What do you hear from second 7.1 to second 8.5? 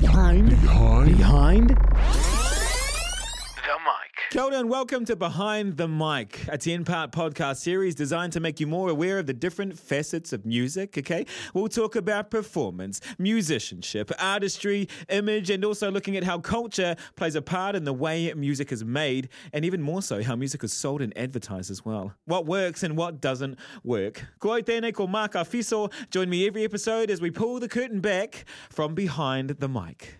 podcast series designed to